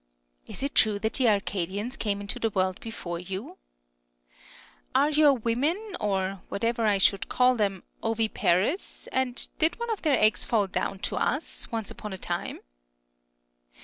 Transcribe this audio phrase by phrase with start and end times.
[0.47, 3.59] Is it true that the Arcadians came into the world before you?
[4.25, 4.31] ^
[4.95, 10.19] Are your women, or whatever I should call them, oviparous, and did one of their
[10.19, 12.61] eggs fall down to us, once upon a time